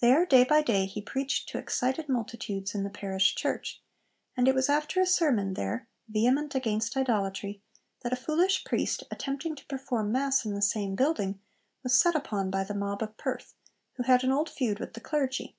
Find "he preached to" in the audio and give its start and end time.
0.86-1.58